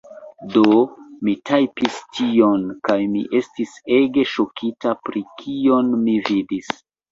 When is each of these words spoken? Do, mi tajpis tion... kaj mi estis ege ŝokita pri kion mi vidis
Do, 0.53 0.61
mi 1.27 1.35
tajpis 1.49 1.99
tion... 2.21 2.65
kaj 2.89 2.97
mi 3.13 3.23
estis 3.41 3.77
ege 3.99 4.27
ŝokita 4.33 4.97
pri 5.07 5.25
kion 5.45 5.95
mi 6.09 6.19
vidis 6.33 6.77